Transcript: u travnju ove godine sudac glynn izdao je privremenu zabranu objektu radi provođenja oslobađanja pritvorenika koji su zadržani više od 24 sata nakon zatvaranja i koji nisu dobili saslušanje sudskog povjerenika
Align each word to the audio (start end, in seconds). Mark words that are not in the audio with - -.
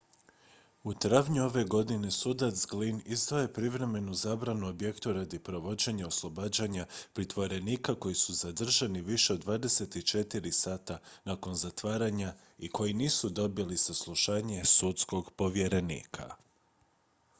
u 0.83 0.93
travnju 0.93 1.41
ove 1.43 1.63
godine 1.73 2.11
sudac 2.11 2.61
glynn 2.69 3.01
izdao 3.15 3.39
je 3.41 3.51
privremenu 3.57 4.13
zabranu 4.21 4.69
objektu 4.69 5.11
radi 5.17 5.39
provođenja 5.49 6.07
oslobađanja 6.07 6.85
pritvorenika 7.13 7.95
koji 8.05 8.15
su 8.23 8.33
zadržani 8.39 9.01
više 9.11 9.33
od 9.33 9.45
24 9.45 10.51
sata 10.61 10.99
nakon 11.25 11.55
zatvaranja 11.65 12.33
i 12.59 12.69
koji 12.79 12.93
nisu 13.03 13.29
dobili 13.29 13.77
saslušanje 13.77 14.65
sudskog 14.65 15.31
povjerenika 15.31 16.29